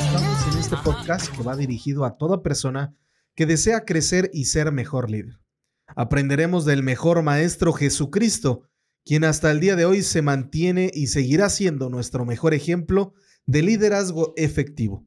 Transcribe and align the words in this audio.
Estamos 0.00 0.54
en 0.54 0.58
este 0.58 0.76
podcast 0.82 1.36
que 1.36 1.42
va 1.42 1.54
dirigido 1.54 2.06
a 2.06 2.16
toda 2.16 2.42
persona 2.42 2.94
que 3.34 3.44
desea 3.44 3.84
crecer 3.84 4.30
y 4.32 4.46
ser 4.46 4.72
mejor 4.72 5.10
líder. 5.10 5.38
Aprenderemos 5.86 6.64
del 6.64 6.82
mejor 6.82 7.22
maestro 7.22 7.74
Jesucristo, 7.74 8.62
quien 9.04 9.24
hasta 9.24 9.50
el 9.50 9.60
día 9.60 9.76
de 9.76 9.84
hoy 9.84 10.02
se 10.02 10.22
mantiene 10.22 10.90
y 10.94 11.08
seguirá 11.08 11.50
siendo 11.50 11.90
nuestro 11.90 12.24
mejor 12.24 12.54
ejemplo 12.54 13.12
de 13.44 13.62
liderazgo 13.62 14.32
efectivo. 14.36 15.06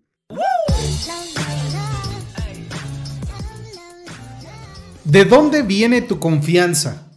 ¿De 5.04 5.26
dónde 5.26 5.64
viene 5.64 6.02
tu 6.02 6.20
confianza? 6.20 7.13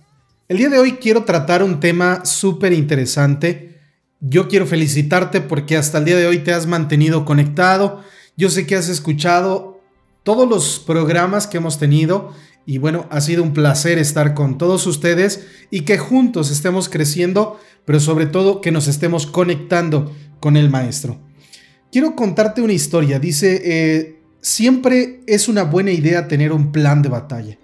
El 0.49 0.59
día 0.59 0.69
de 0.69 0.79
hoy 0.79 0.93
quiero 0.93 1.25
tratar 1.25 1.65
un 1.65 1.81
tema 1.81 2.25
súper 2.25 2.73
interesante. 2.73 3.81
Yo 4.21 4.47
quiero 4.47 4.65
felicitarte 4.65 5.41
porque 5.41 5.77
hasta 5.77 5.99
el 5.99 6.05
día 6.05 6.17
de 6.17 6.29
hoy 6.29 6.39
te 6.39 6.53
has 6.53 6.69
mantenido 6.69 7.25
conectado. 7.25 8.05
Yo 8.37 8.49
sé 8.49 8.65
que 8.65 8.77
has 8.77 8.89
escuchado 8.89 9.81
todos 10.23 10.49
los 10.49 10.79
programas 10.79 11.49
que 11.49 11.57
hemos 11.57 11.81
tenido 11.81 12.33
y 12.65 12.79
bueno, 12.79 13.09
ha 13.11 13.21
sido 13.21 13.43
un 13.43 13.55
placer 13.55 13.99
estar 13.99 14.35
con 14.35 14.57
todos 14.57 14.87
ustedes 14.87 15.49
y 15.73 15.81
que 15.81 15.99
juntos 15.99 16.53
estemos 16.53 16.89
creciendo, 16.89 17.59
pero 17.85 17.99
sobre 17.99 18.27
todo 18.27 18.61
que 18.61 18.71
nos 18.71 18.87
estemos 18.87 19.27
conectando 19.27 20.15
con 20.39 20.57
el 20.57 20.71
maestro. 20.71 21.19
Quiero 21.91 22.15
contarte 22.15 22.63
una 22.63 22.73
historia. 22.73 23.19
Dice, 23.19 23.63
eh, 23.65 24.21
siempre 24.41 25.23
es 25.27 25.49
una 25.49 25.65
buena 25.65 25.91
idea 25.91 26.29
tener 26.29 26.53
un 26.53 26.71
plan 26.71 27.03
de 27.03 27.09
batalla. 27.09 27.59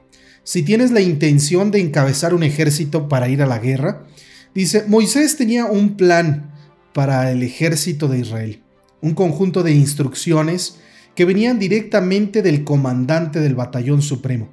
Si 0.45 0.62
tienes 0.62 0.91
la 0.91 1.01
intención 1.01 1.70
de 1.70 1.80
encabezar 1.80 2.34
un 2.34 2.42
ejército 2.42 3.09
para 3.09 3.28
ir 3.28 3.42
a 3.42 3.46
la 3.46 3.59
guerra, 3.59 4.06
dice, 4.55 4.84
Moisés 4.88 5.37
tenía 5.37 5.66
un 5.66 5.96
plan 5.96 6.52
para 6.92 7.30
el 7.30 7.42
ejército 7.42 8.08
de 8.08 8.19
Israel, 8.19 8.62
un 9.00 9.14
conjunto 9.14 9.62
de 9.62 9.72
instrucciones 9.72 10.78
que 11.14 11.25
venían 11.25 11.58
directamente 11.58 12.42
del 12.42 12.64
comandante 12.64 13.41
del 13.41 13.55
batallón 13.55 14.03
supremo 14.03 14.50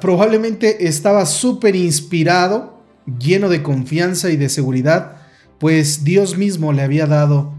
probablemente 0.00 0.86
estaba 0.86 1.26
súper 1.26 1.76
inspirado, 1.76 2.82
lleno 3.18 3.48
de 3.48 3.62
confianza 3.62 4.30
y 4.30 4.36
de 4.36 4.48
seguridad, 4.48 5.16
pues 5.58 6.04
Dios 6.04 6.36
mismo 6.36 6.72
le 6.72 6.82
había 6.82 7.06
dado 7.06 7.54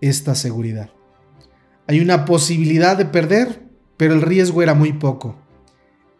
esta 0.00 0.34
seguridad. 0.34 0.90
Hay 1.86 2.00
una 2.00 2.24
posibilidad 2.24 2.96
de 2.96 3.06
perder, 3.06 3.62
pero 3.96 4.14
el 4.14 4.22
riesgo 4.22 4.62
era 4.62 4.74
muy 4.74 4.92
poco. 4.92 5.36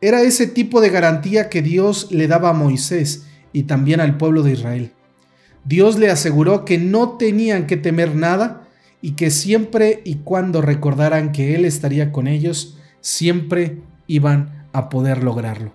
Era 0.00 0.22
ese 0.22 0.46
tipo 0.46 0.80
de 0.80 0.90
garantía 0.90 1.48
que 1.48 1.60
Dios 1.60 2.12
le 2.12 2.28
daba 2.28 2.50
a 2.50 2.54
Moisés 2.54 3.26
y 3.52 3.64
también 3.64 4.00
al 4.00 4.16
pueblo 4.16 4.42
de 4.42 4.52
Israel. 4.52 4.92
Dios 5.64 5.98
le 5.98 6.10
aseguró 6.10 6.64
que 6.64 6.78
no 6.78 7.16
tenían 7.16 7.66
que 7.66 7.76
temer 7.76 8.14
nada 8.14 8.68
y 9.02 9.12
que 9.12 9.30
siempre 9.30 10.00
y 10.04 10.16
cuando 10.16 10.62
recordaran 10.62 11.32
que 11.32 11.56
Él 11.56 11.64
estaría 11.64 12.12
con 12.12 12.28
ellos, 12.28 12.78
siempre 13.00 13.80
iban 14.06 14.66
a 14.72 14.88
poder 14.88 15.24
lograrlo. 15.24 15.72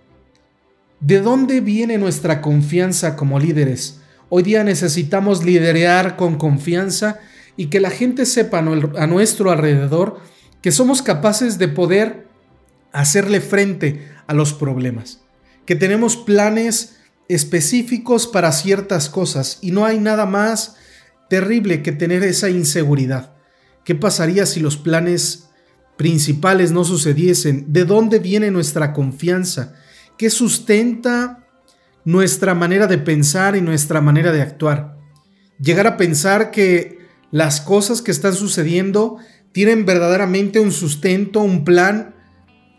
¿De 1.01 1.19
dónde 1.19 1.59
viene 1.59 1.97
nuestra 1.97 2.39
confianza 2.39 3.17
como 3.17 3.39
líderes? 3.39 3.99
Hoy 4.29 4.43
día 4.43 4.63
necesitamos 4.63 5.43
liderear 5.43 6.15
con 6.15 6.37
confianza 6.37 7.19
y 7.57 7.65
que 7.65 7.81
la 7.81 7.89
gente 7.89 8.25
sepa 8.25 8.59
a 8.59 9.07
nuestro 9.07 9.51
alrededor 9.51 10.21
que 10.61 10.71
somos 10.71 11.01
capaces 11.01 11.59
de 11.59 11.67
poder 11.67 12.25
hacerle 12.93 13.41
frente 13.41 14.12
a 14.27 14.33
los 14.33 14.53
problemas, 14.53 15.21
que 15.65 15.75
tenemos 15.75 16.17
planes 16.17 16.97
específicos 17.29 18.27
para 18.27 18.51
ciertas 18.51 19.09
cosas 19.09 19.59
y 19.61 19.71
no 19.71 19.85
hay 19.85 19.99
nada 19.99 20.25
más 20.25 20.75
terrible 21.29 21.81
que 21.81 21.91
tener 21.91 22.23
esa 22.23 22.49
inseguridad. 22.49 23.33
¿Qué 23.85 23.95
pasaría 23.95 24.45
si 24.45 24.59
los 24.59 24.77
planes 24.77 25.49
principales 25.97 26.71
no 26.71 26.83
sucediesen, 26.83 27.71
¿de 27.71 27.85
dónde 27.85 28.19
viene 28.19 28.51
nuestra 28.51 28.93
confianza? 28.93 29.73
¿Qué 30.17 30.29
sustenta 30.29 31.47
nuestra 32.05 32.53
manera 32.53 32.87
de 32.87 32.97
pensar 32.97 33.55
y 33.55 33.61
nuestra 33.61 34.01
manera 34.01 34.31
de 34.31 34.41
actuar? 34.41 34.97
Llegar 35.59 35.87
a 35.87 35.97
pensar 35.97 36.51
que 36.51 36.99
las 37.31 37.61
cosas 37.61 38.01
que 38.01 38.11
están 38.11 38.33
sucediendo 38.33 39.17
tienen 39.51 39.85
verdaderamente 39.85 40.59
un 40.59 40.71
sustento, 40.71 41.39
un 41.41 41.63
plan, 41.63 42.12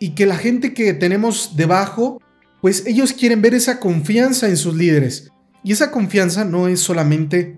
y 0.05 0.09
que 0.11 0.27
la 0.27 0.37
gente 0.37 0.75
que 0.75 0.93
tenemos 0.93 1.55
debajo, 1.55 2.21
pues 2.61 2.85
ellos 2.85 3.11
quieren 3.11 3.41
ver 3.41 3.55
esa 3.55 3.79
confianza 3.79 4.47
en 4.47 4.55
sus 4.55 4.75
líderes. 4.75 5.31
Y 5.63 5.71
esa 5.71 5.89
confianza 5.89 6.45
no 6.45 6.67
es 6.67 6.79
solamente 6.79 7.57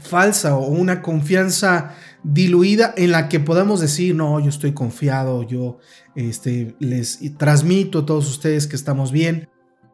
falsa 0.00 0.56
o 0.56 0.68
una 0.68 1.02
confianza 1.02 1.96
diluida 2.22 2.94
en 2.96 3.10
la 3.10 3.28
que 3.28 3.40
podamos 3.40 3.80
decir, 3.80 4.14
no, 4.14 4.38
yo 4.38 4.50
estoy 4.50 4.72
confiado, 4.72 5.42
yo 5.42 5.78
este, 6.14 6.76
les 6.78 7.18
transmito 7.38 7.98
a 7.98 8.06
todos 8.06 8.30
ustedes 8.30 8.68
que 8.68 8.76
estamos 8.76 9.10
bien, 9.10 9.48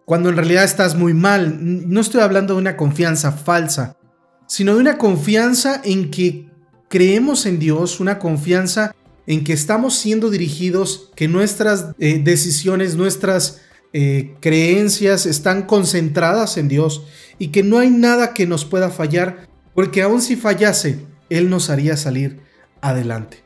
cuando 0.05 0.29
en 0.29 0.37
realidad 0.37 0.65
estás 0.65 0.97
muy 0.97 1.15
mal. 1.15 1.57
No 1.63 2.03
estoy 2.03 2.21
hablando 2.21 2.57
de 2.57 2.61
una 2.61 2.77
confianza 2.77 3.33
falsa, 3.33 3.97
sino 4.47 4.75
de 4.75 4.81
una 4.81 4.99
confianza 4.99 5.81
en 5.83 6.11
que 6.11 6.51
creemos 6.91 7.47
en 7.47 7.59
Dios, 7.59 8.01
una 8.01 8.19
confianza 8.19 8.95
en 9.29 9.45
que 9.45 9.53
estamos 9.53 9.95
siendo 9.95 10.31
dirigidos, 10.31 11.11
que 11.15 11.29
nuestras 11.29 11.89
eh, 11.99 12.19
decisiones, 12.25 12.97
nuestras 12.97 13.61
eh, 13.93 14.35
creencias 14.41 15.27
están 15.27 15.65
concentradas 15.65 16.57
en 16.57 16.67
Dios 16.67 17.05
y 17.39 17.49
que 17.49 17.63
no 17.63 17.79
hay 17.79 17.91
nada 17.91 18.33
que 18.33 18.47
nos 18.47 18.65
pueda 18.65 18.89
fallar, 18.89 19.47
porque 19.75 20.01
aun 20.01 20.23
si 20.23 20.35
fallase, 20.35 21.05
él 21.29 21.51
nos 21.51 21.69
haría 21.69 21.99
salir 21.99 22.41
adelante. 22.81 23.45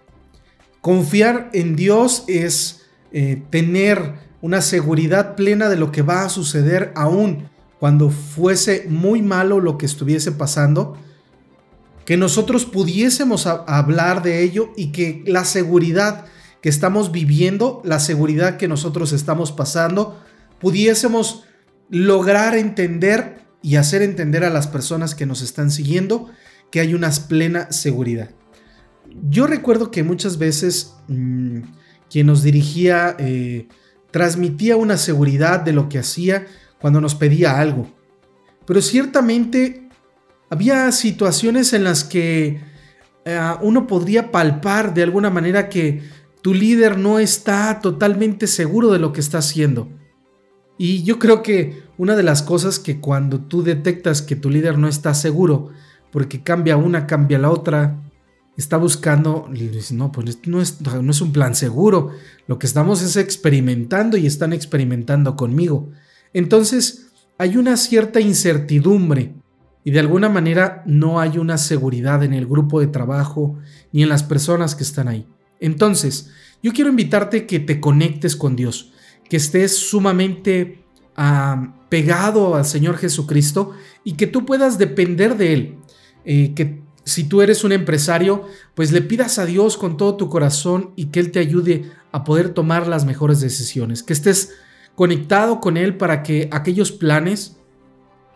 Confiar 0.81 1.51
en 1.53 1.75
Dios 1.75 2.23
es 2.29 2.83
eh, 3.11 3.43
tener 3.51 4.15
una 4.41 4.63
seguridad 4.63 5.35
plena 5.35 5.69
de 5.69 5.77
lo 5.77 5.91
que 5.91 6.03
va 6.03 6.25
a 6.25 6.29
suceder 6.29 6.93
aún 6.95 7.49
cuando 7.81 8.11
fuese 8.11 8.87
muy 8.89 9.21
malo 9.21 9.59
lo 9.59 9.79
que 9.79 9.87
estuviese 9.87 10.31
pasando, 10.31 10.97
que 12.05 12.17
nosotros 12.17 12.65
pudiésemos 12.65 13.47
hablar 13.47 14.23
de 14.23 14.43
ello 14.43 14.71
y 14.77 14.93
que 14.93 15.23
la 15.27 15.45
seguridad 15.45 16.27
que 16.61 16.69
estamos 16.69 17.13
viviendo, 17.13 17.83
la 17.85 18.01
seguridad 18.01 18.57
que 18.57 18.69
nosotros 18.69 19.13
estamos 19.13 19.53
pasando, 19.53 20.21
pudiésemos 20.61 21.45
lograr 21.91 22.57
entender 22.57 23.43
y 23.63 23.77
hacer 23.77 24.03
entender 24.03 24.45
a 24.45 24.51
las 24.51 24.67
personas 24.67 25.15
que 25.15 25.27
nos 25.27 25.43
están 25.43 25.71
siguiendo 25.71 26.31
que 26.71 26.81
hay 26.81 26.95
una 26.95 27.11
plena 27.29 27.71
seguridad. 27.71 28.31
Yo 29.29 29.47
recuerdo 29.47 29.91
que 29.91 30.03
muchas 30.03 30.39
veces 30.39 30.95
mm, 31.09 31.61
quien 32.11 32.27
nos 32.27 32.43
dirigía 32.43 33.15
eh, 33.19 33.69
transmitía 34.11 34.77
una 34.77 34.97
seguridad 34.97 35.61
de 35.61 35.73
lo 35.73 35.89
que 35.89 35.99
hacía 35.99 36.47
cuando 36.81 37.01
nos 37.01 37.15
pedía 37.15 37.59
algo. 37.59 37.91
Pero 38.67 38.81
ciertamente 38.81 39.82
había 40.53 40.93
situaciones 40.93 41.73
en 41.73 41.83
las 41.83 42.05
que 42.05 42.61
eh, 43.25 43.41
uno 43.63 43.87
podría 43.87 44.31
palpar 44.31 44.93
de 44.93 45.03
alguna 45.03 45.31
manera 45.31 45.71
que 45.71 46.03
tu 46.43 46.53
líder 46.53 46.99
no 46.99 47.19
está 47.19 47.81
totalmente 47.81 48.47
seguro 48.47 48.91
de 48.91 48.99
lo 48.99 49.15
que 49.15 49.21
está 49.21 49.39
haciendo. 49.39 49.89
Y 50.77 51.05
yo 51.05 51.19
creo 51.19 51.43
que 51.43 51.85
una 51.97 52.17
de 52.17 52.23
las 52.23 52.43
cosas 52.43 52.79
que 52.79 53.01
cuando 53.01 53.41
tú 53.41 53.63
detectas 53.63 54.21
que 54.21 54.37
tu 54.37 54.51
líder 54.51 54.77
no 54.77 54.89
está 54.89 55.15
seguro, 55.15 55.71
porque 56.11 56.43
cambia 56.43 56.77
una, 56.77 57.07
cambia 57.07 57.39
la 57.39 57.51
otra. 57.51 58.03
Está 58.55 58.77
buscando, 58.77 59.49
no, 59.93 60.13
pues 60.13 60.39
no 60.47 60.61
es, 60.61 60.83
no 60.83 61.11
es 61.11 61.21
un 61.23 61.33
plan 61.33 61.55
seguro. 61.55 62.11
Lo 62.47 62.59
que 62.59 62.67
estamos 62.67 63.01
es 63.01 63.17
experimentando 63.17 64.19
y 64.19 64.27
están 64.27 64.53
experimentando 64.53 65.35
conmigo. 65.35 65.89
Entonces, 66.35 67.07
hay 67.39 67.57
una 67.57 67.79
cierta 67.79 68.21
incertidumbre 68.21 69.33
y 69.85 69.91
de 69.91 70.01
alguna 70.01 70.29
manera 70.29 70.83
no 70.87 71.21
hay 71.21 71.39
una 71.39 71.59
seguridad 71.59 72.23
en 72.23 72.35
el 72.35 72.47
grupo 72.47 72.81
de 72.81 72.87
trabajo 72.87 73.59
ni 73.93 74.03
en 74.03 74.09
las 74.09 74.23
personas 74.23 74.75
que 74.75 74.85
están 74.85 75.09
ahí. 75.09 75.27
Entonces, 75.61 76.31
yo 76.63 76.73
quiero 76.73 76.91
invitarte 76.91 77.47
que 77.47 77.61
te 77.61 77.81
conectes 77.81 78.37
con 78.37 78.57
Dios, 78.57 78.93
que 79.29 79.37
estés 79.37 79.77
sumamente 79.77 80.85
pegado 81.89 82.55
al 82.55 82.65
Señor 82.65 82.97
Jesucristo 82.97 83.73
y 84.05 84.15
que 84.15 84.27
tú 84.27 84.47
puedas 84.47 84.79
depender 84.79 85.37
de 85.37 85.53
Él. 85.53 85.79
Eh, 86.25 86.53
que 86.55 86.83
si 87.05 87.25
tú 87.25 87.43
eres 87.43 87.65
un 87.65 87.73
empresario, 87.73 88.47
pues 88.75 88.93
le 88.93 89.03
pidas 89.03 89.39
a 89.39 89.47
Dios 89.47 89.77
con 89.77 89.97
todo 89.97 90.17
tu 90.17 90.29
corazón 90.29 90.93
y 90.97 91.07
que 91.07 91.21
Él 91.21 91.33
te 91.33 91.41
ayude 91.41 91.91
a 92.13 92.25
poder 92.25 92.51
tomar 92.51 92.87
las 92.87 93.05
mejores 93.05 93.41
decisiones, 93.41 94.03
que 94.03 94.13
estés 94.13 94.53
conectado 94.95 95.61
con 95.61 95.77
Él 95.77 95.97
para 95.97 96.23
que 96.23 96.49
aquellos 96.53 96.93
planes, 96.93 97.57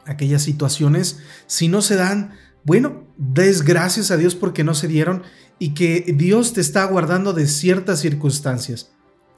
aquellas 0.06 0.42
situaciones, 0.42 1.18
si 1.46 1.68
no 1.68 1.82
se 1.82 1.96
dan, 1.96 2.32
bueno, 2.64 3.04
des 3.16 3.62
gracias 3.62 4.10
a 4.10 4.16
Dios 4.16 4.34
porque 4.34 4.64
no 4.64 4.74
se 4.74 4.88
dieron 4.88 5.22
y 5.58 5.74
que 5.74 6.14
Dios 6.16 6.52
te 6.52 6.60
está 6.60 6.84
guardando 6.84 7.32
de 7.32 7.46
ciertas 7.46 8.00
circunstancias 8.00 8.90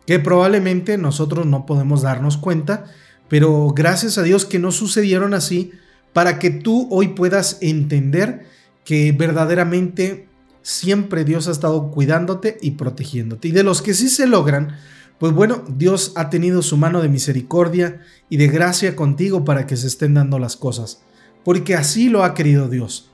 que 0.09 0.19
probablemente 0.19 0.97
nosotros 0.97 1.45
no 1.45 1.67
podemos 1.67 2.01
darnos 2.01 2.39
cuenta, 2.39 2.87
pero 3.29 3.75
gracias 3.77 4.17
a 4.17 4.23
Dios 4.23 4.47
que 4.47 4.59
no 4.59 4.73
sucedieron 4.73 5.35
así 5.35 5.73
para 6.15 6.39
que 6.39 6.49
tú 6.49 6.89
hoy 6.91 7.09
puedas 7.09 7.59
entender 7.61 8.47
que 8.85 9.13
verdaderamente 9.13 10.28
siempre 10.63 11.25
Dios 11.25 11.49
ha 11.49 11.53
estado 11.53 11.91
cuidándote 11.91 12.59
y 12.61 12.73
protegiéndote. 12.73 13.49
Y 13.49 13.53
de 13.53 13.63
los 13.63 13.83
que 13.83 13.95
sí 13.95 14.09
se 14.09 14.27
logran, 14.27 14.77
pues 15.19 15.33
bueno, 15.33 15.65
Dios 15.69 16.13
ha 16.15 16.31
tenido 16.31 16.63
su 16.63 16.77
mano 16.77 17.03
de 17.03 17.09
misericordia 17.09 18.01
y 18.29 18.37
de 18.37 18.49
gracia 18.49 18.95
contigo 18.95 19.45
para 19.45 19.67
que 19.67 19.77
se 19.77 19.87
estén 19.87 20.15
dando 20.15 20.39
las 20.39 20.57
cosas, 20.57 21.03
porque 21.45 21.75
así 21.75 22.09
lo 22.09 22.23
ha 22.23 22.35
querido 22.35 22.69
Dios. 22.69 23.11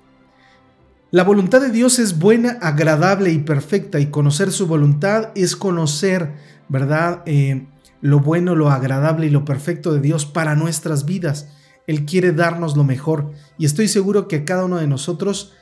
La 1.11 1.23
voluntad 1.23 1.61
de 1.61 1.70
Dios 1.70 1.99
es 1.99 2.19
buena, 2.19 2.58
agradable 2.61 3.31
y 3.31 3.38
perfecta 3.38 4.00
y 4.00 4.06
conocer 4.06 4.50
su 4.50 4.67
voluntad 4.67 5.31
es 5.35 5.55
conocer, 5.55 6.35
¿verdad? 6.69 7.23
Eh, 7.25 7.69
lo 8.00 8.20
bueno, 8.20 8.55
lo 8.55 8.70
agradable 8.70 9.26
y 9.26 9.31
lo 9.31 9.44
perfecto 9.44 9.94
de 9.94 10.00
Dios 10.00 10.26
para 10.26 10.56
nuestras 10.56 11.06
vidas. 11.06 11.49
Él 11.87 12.05
quiere 12.05 12.32
darnos 12.32 12.76
lo 12.76 12.85
mejor 12.85 13.31
y 13.58 13.64
estoy 13.64 13.88
seguro 13.88 14.29
que 14.29 14.44
cada 14.44 14.64
uno 14.64 14.79
de 14.79 14.88
nosotros 14.88 15.52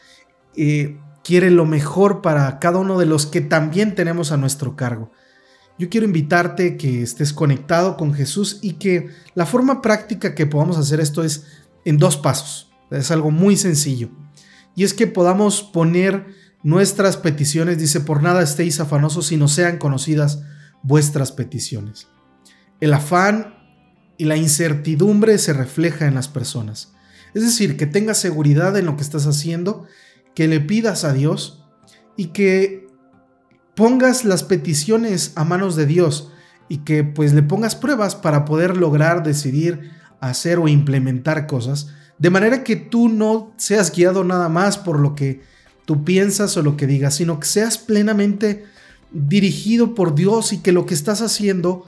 eh, 0.56 0.98
quiere 1.24 1.50
lo 1.50 1.66
mejor 1.66 2.22
para 2.22 2.58
cada 2.58 2.78
uno 2.78 2.98
de 2.98 3.06
los 3.06 3.26
que 3.26 3.40
también 3.40 3.94
tenemos 3.94 4.32
a 4.32 4.36
nuestro 4.36 4.76
cargo. 4.76 5.12
Yo 5.78 5.88
quiero 5.88 6.06
invitarte 6.06 6.76
que 6.76 7.02
estés 7.02 7.32
conectado 7.32 7.96
con 7.96 8.14
Jesús 8.14 8.58
y 8.62 8.74
que 8.74 9.08
la 9.34 9.46
forma 9.46 9.82
práctica 9.82 10.34
que 10.34 10.46
podamos 10.46 10.76
hacer 10.76 11.00
esto 11.00 11.24
es 11.24 11.46
en 11.84 11.98
dos 11.98 12.16
pasos. 12.16 12.70
Es 12.90 13.10
algo 13.10 13.30
muy 13.30 13.56
sencillo 13.56 14.10
y 14.74 14.84
es 14.84 14.94
que 14.94 15.06
podamos 15.06 15.62
poner 15.62 16.26
nuestras 16.62 17.16
peticiones, 17.16 17.78
dice, 17.78 18.00
por 18.00 18.22
nada 18.22 18.42
estéis 18.42 18.80
afanosos 18.80 19.26
si 19.26 19.36
no 19.36 19.48
sean 19.48 19.78
conocidas 19.78 20.42
vuestras 20.82 21.32
peticiones. 21.32 22.08
El 22.80 22.94
afán 22.94 23.54
y 24.18 24.24
la 24.24 24.36
incertidumbre 24.36 25.38
se 25.38 25.52
refleja 25.52 26.06
en 26.06 26.14
las 26.14 26.28
personas. 26.28 26.92
Es 27.34 27.42
decir, 27.42 27.76
que 27.76 27.86
tengas 27.86 28.18
seguridad 28.18 28.76
en 28.76 28.86
lo 28.86 28.96
que 28.96 29.02
estás 29.02 29.26
haciendo, 29.26 29.86
que 30.34 30.48
le 30.48 30.60
pidas 30.60 31.04
a 31.04 31.12
Dios 31.12 31.64
y 32.16 32.26
que 32.26 32.86
pongas 33.74 34.24
las 34.24 34.42
peticiones 34.42 35.32
a 35.36 35.44
manos 35.44 35.76
de 35.76 35.86
Dios 35.86 36.30
y 36.68 36.78
que 36.78 37.04
pues 37.04 37.32
le 37.32 37.42
pongas 37.42 37.74
pruebas 37.74 38.14
para 38.14 38.44
poder 38.44 38.76
lograr 38.76 39.22
decidir 39.22 39.90
hacer 40.20 40.58
o 40.58 40.68
implementar 40.68 41.46
cosas 41.46 41.88
de 42.22 42.30
manera 42.30 42.62
que 42.62 42.76
tú 42.76 43.08
no 43.08 43.52
seas 43.56 43.92
guiado 43.92 44.22
nada 44.22 44.48
más 44.48 44.78
por 44.78 45.00
lo 45.00 45.16
que 45.16 45.40
tú 45.84 46.04
piensas 46.04 46.56
o 46.56 46.62
lo 46.62 46.76
que 46.76 46.86
digas, 46.86 47.16
sino 47.16 47.40
que 47.40 47.48
seas 47.48 47.78
plenamente 47.78 48.64
dirigido 49.10 49.96
por 49.96 50.14
Dios 50.14 50.52
y 50.52 50.58
que 50.58 50.70
lo 50.70 50.86
que 50.86 50.94
estás 50.94 51.20
haciendo 51.20 51.84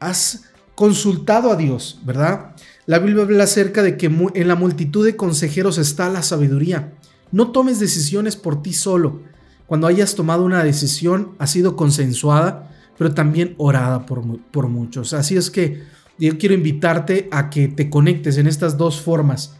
has 0.00 0.46
consultado 0.74 1.52
a 1.52 1.56
Dios, 1.56 2.00
¿verdad? 2.04 2.56
La 2.86 2.98
Biblia 2.98 3.22
habla 3.22 3.44
acerca 3.44 3.84
de 3.84 3.96
que 3.96 4.06
en 4.06 4.48
la 4.48 4.56
multitud 4.56 5.06
de 5.06 5.14
consejeros 5.14 5.78
está 5.78 6.10
la 6.10 6.22
sabiduría. 6.22 6.92
No 7.36 7.50
tomes 7.50 7.78
decisiones 7.78 8.34
por 8.34 8.62
ti 8.62 8.72
solo. 8.72 9.20
Cuando 9.66 9.86
hayas 9.86 10.14
tomado 10.14 10.42
una 10.42 10.64
decisión 10.64 11.34
ha 11.38 11.46
sido 11.46 11.76
consensuada, 11.76 12.74
pero 12.96 13.12
también 13.12 13.54
orada 13.58 14.06
por, 14.06 14.40
por 14.50 14.68
muchos. 14.68 15.12
Así 15.12 15.36
es 15.36 15.50
que 15.50 15.82
yo 16.18 16.38
quiero 16.38 16.54
invitarte 16.54 17.28
a 17.30 17.50
que 17.50 17.68
te 17.68 17.90
conectes 17.90 18.38
en 18.38 18.46
estas 18.46 18.78
dos 18.78 19.02
formas 19.02 19.54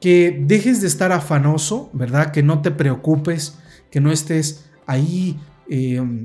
que 0.00 0.42
dejes 0.46 0.80
de 0.80 0.86
estar 0.86 1.12
afanoso, 1.12 1.90
¿verdad? 1.92 2.32
Que 2.32 2.42
no 2.42 2.62
te 2.62 2.70
preocupes, 2.70 3.58
que 3.90 4.00
no 4.00 4.10
estés 4.10 4.64
ahí, 4.86 5.38
em, 5.68 6.24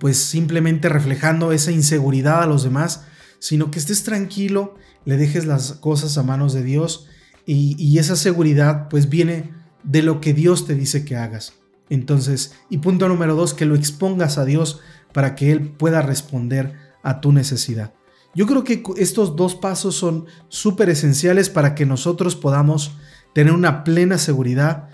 pues 0.00 0.16
simplemente 0.16 0.88
reflejando 0.88 1.52
esa 1.52 1.70
inseguridad 1.70 2.42
a 2.42 2.46
los 2.46 2.64
demás, 2.64 3.04
sino 3.38 3.70
que 3.70 3.78
estés 3.78 4.02
tranquilo, 4.02 4.74
le 5.04 5.16
dejes 5.16 5.46
las 5.46 5.74
cosas 5.74 6.18
a 6.18 6.24
manos 6.24 6.54
de 6.54 6.64
Dios 6.64 7.06
y, 7.46 7.76
y 7.78 7.98
esa 7.98 8.16
seguridad 8.16 8.88
pues 8.88 9.08
viene 9.08 9.61
de 9.82 10.02
lo 10.02 10.20
que 10.20 10.34
Dios 10.34 10.66
te 10.66 10.74
dice 10.74 11.04
que 11.04 11.16
hagas. 11.16 11.54
Entonces, 11.90 12.54
y 12.70 12.78
punto 12.78 13.08
número 13.08 13.34
dos, 13.34 13.54
que 13.54 13.66
lo 13.66 13.74
expongas 13.74 14.38
a 14.38 14.44
Dios 14.44 14.80
para 15.12 15.34
que 15.34 15.52
Él 15.52 15.70
pueda 15.70 16.02
responder 16.02 16.74
a 17.02 17.20
tu 17.20 17.32
necesidad. 17.32 17.92
Yo 18.34 18.46
creo 18.46 18.64
que 18.64 18.82
estos 18.96 19.36
dos 19.36 19.54
pasos 19.54 19.94
son 19.94 20.26
súper 20.48 20.88
esenciales 20.88 21.50
para 21.50 21.74
que 21.74 21.84
nosotros 21.84 22.34
podamos 22.34 22.92
tener 23.34 23.52
una 23.52 23.84
plena 23.84 24.16
seguridad 24.16 24.88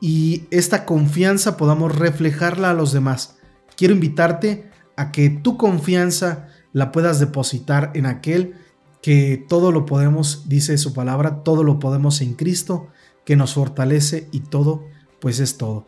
y 0.00 0.44
esta 0.50 0.84
confianza 0.84 1.56
podamos 1.56 1.96
reflejarla 1.96 2.70
a 2.70 2.74
los 2.74 2.92
demás. 2.92 3.38
Quiero 3.76 3.94
invitarte 3.94 4.70
a 4.96 5.10
que 5.10 5.28
tu 5.30 5.56
confianza 5.56 6.48
la 6.72 6.92
puedas 6.92 7.18
depositar 7.18 7.90
en 7.94 8.06
aquel 8.06 8.54
que 9.02 9.44
todo 9.48 9.72
lo 9.72 9.86
podemos, 9.86 10.48
dice 10.48 10.78
su 10.78 10.94
palabra, 10.94 11.42
todo 11.42 11.64
lo 11.64 11.78
podemos 11.78 12.20
en 12.20 12.34
Cristo, 12.34 12.88
que 13.24 13.36
nos 13.36 13.54
fortalece 13.54 14.28
y 14.32 14.40
todo, 14.40 14.84
pues 15.20 15.40
es 15.40 15.56
todo. 15.56 15.86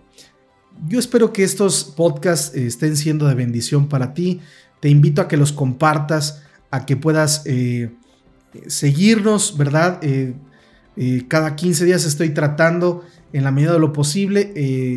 Yo 0.88 0.98
espero 0.98 1.32
que 1.32 1.44
estos 1.44 1.84
podcasts 1.84 2.54
estén 2.54 2.96
siendo 2.96 3.26
de 3.26 3.34
bendición 3.34 3.88
para 3.88 4.14
ti. 4.14 4.40
Te 4.80 4.88
invito 4.88 5.22
a 5.22 5.28
que 5.28 5.36
los 5.36 5.52
compartas 5.52 6.42
a 6.70 6.84
que 6.84 6.96
puedas 6.96 7.42
eh, 7.46 7.94
seguirnos, 8.66 9.56
¿verdad? 9.56 9.98
Eh, 10.02 10.34
eh, 10.96 11.24
cada 11.28 11.56
15 11.56 11.84
días 11.84 12.04
estoy 12.04 12.30
tratando 12.30 13.04
en 13.32 13.44
la 13.44 13.50
medida 13.50 13.72
de 13.72 13.78
lo 13.78 13.92
posible 13.92 14.52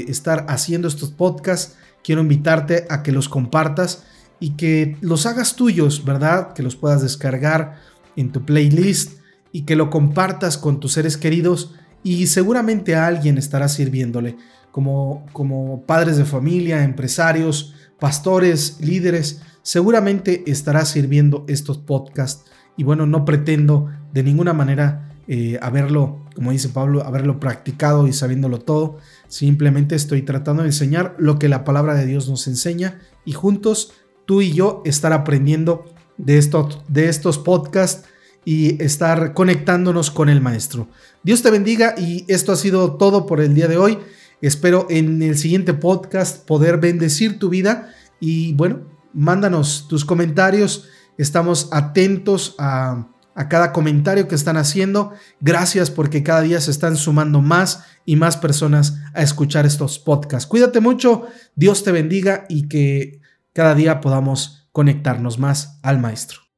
estar 0.09 0.45
haciendo 0.49 0.87
estos 0.87 1.11
podcasts. 1.11 1.75
Quiero 2.03 2.21
invitarte 2.21 2.85
a 2.89 3.03
que 3.03 3.11
los 3.11 3.27
compartas 3.27 4.03
y 4.39 4.51
que 4.51 4.97
los 5.01 5.25
hagas 5.25 5.55
tuyos, 5.55 6.05
¿verdad? 6.05 6.53
Que 6.53 6.63
los 6.63 6.75
puedas 6.75 7.01
descargar 7.01 7.81
en 8.15 8.31
tu 8.31 8.45
playlist 8.45 9.19
y 9.51 9.63
que 9.63 9.75
lo 9.75 9.89
compartas 9.89 10.57
con 10.57 10.79
tus 10.79 10.93
seres 10.93 11.17
queridos 11.17 11.73
y 12.03 12.27
seguramente 12.27 12.95
alguien 12.95 13.37
estará 13.37 13.67
sirviéndole, 13.67 14.37
como, 14.71 15.25
como 15.33 15.83
padres 15.85 16.17
de 16.17 16.25
familia, 16.25 16.83
empresarios, 16.83 17.73
pastores, 17.99 18.77
líderes 18.79 19.41
seguramente 19.69 20.49
estará 20.49 20.83
sirviendo 20.83 21.45
estos 21.47 21.77
podcasts. 21.77 22.49
Y 22.75 22.83
bueno, 22.83 23.05
no 23.05 23.23
pretendo 23.23 23.87
de 24.11 24.23
ninguna 24.23 24.51
manera 24.51 25.13
eh, 25.27 25.59
haberlo, 25.61 26.25
como 26.33 26.51
dice 26.51 26.69
Pablo, 26.69 27.03
haberlo 27.03 27.39
practicado 27.39 28.07
y 28.07 28.13
sabiéndolo 28.13 28.59
todo. 28.59 28.97
Simplemente 29.27 29.95
estoy 29.95 30.23
tratando 30.23 30.63
de 30.63 30.69
enseñar 30.69 31.15
lo 31.19 31.37
que 31.37 31.49
la 31.49 31.63
palabra 31.63 31.93
de 31.93 32.07
Dios 32.07 32.27
nos 32.27 32.47
enseña 32.47 32.99
y 33.25 33.33
juntos 33.33 33.93
tú 34.25 34.41
y 34.41 34.53
yo 34.53 34.81
estar 34.85 35.13
aprendiendo 35.13 35.85
de 36.17 36.43
de 36.87 37.09
estos 37.09 37.37
podcasts 37.37 38.08
y 38.45 38.81
estar 38.83 39.33
conectándonos 39.33 40.11
con 40.11 40.29
el 40.29 40.41
maestro. 40.41 40.87
Dios 41.23 41.41
te 41.41 41.51
bendiga 41.51 41.95
y 41.97 42.25
esto 42.27 42.51
ha 42.51 42.55
sido 42.55 42.95
todo 42.95 43.25
por 43.25 43.41
el 43.41 43.53
día 43.53 43.67
de 43.67 43.77
hoy. 43.77 43.99
Espero 44.41 44.87
en 44.89 45.21
el 45.21 45.37
siguiente 45.37 45.73
podcast 45.73 46.45
poder 46.45 46.77
bendecir 46.77 47.39
tu 47.39 47.49
vida 47.49 47.93
y 48.19 48.53
bueno, 48.53 48.81
mándanos 49.13 49.87
tus 49.87 50.05
comentarios. 50.05 50.87
Estamos 51.17 51.69
atentos 51.71 52.55
a, 52.57 53.07
cada 53.49 53.71
comentario 53.71 54.27
que 54.27 54.35
están 54.35 54.57
haciendo. 54.57 55.13
Gracias 55.39 55.91
porque 55.91 56.23
cada 56.23 56.41
día 56.41 56.59
se 56.59 56.71
están 56.71 56.97
sumando 56.97 57.41
más 57.41 57.85
y 58.05 58.15
más 58.15 58.35
personas 58.35 58.97
a 59.13 59.21
escuchar 59.21 59.65
estos 59.65 59.99
podcasts. 59.99 60.47
Cuídate 60.47 60.79
mucho, 60.81 61.27
Dios 61.55 61.83
te 61.83 61.91
bendiga 61.91 62.45
y 62.49 62.67
que 62.67 63.21
cada 63.53 63.75
día 63.75 64.01
podamos 64.01 64.69
conectarnos 64.71 65.39
más 65.39 65.79
al 65.83 65.99
Maestro. 65.99 66.48